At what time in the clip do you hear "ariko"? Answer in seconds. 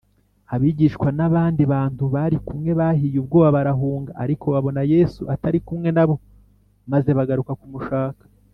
4.23-4.45